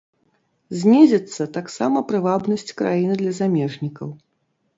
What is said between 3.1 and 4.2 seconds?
для замежнікаў.